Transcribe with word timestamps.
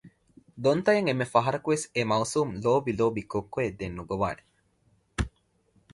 ދޮންތައަށް 0.63 1.07
އެންމެ 1.07 1.25
ފަހަރަކުވެސް 1.33 1.85
އެ 1.93 2.01
މައުސޫމު 2.09 2.51
ލޮބިލޯބި 2.63 3.21
ކޮއްކޮއެއް 3.31 3.77
ދެން 3.79 3.95
ނުގޮވާނެ 3.97 4.41